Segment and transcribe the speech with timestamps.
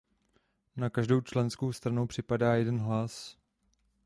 [0.75, 3.37] Na každou členskou stranu připadá jeden hlas.